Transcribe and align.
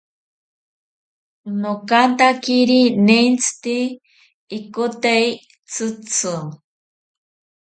Nokantakiri 1.61 2.81
nentzite 3.07 3.77
ikote 4.57 5.15
tzitzi 5.69 6.35